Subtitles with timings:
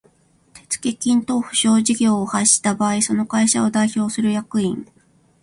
[0.55, 4.87] 手付金等保証事業を廃止した場合その会社を代表する役員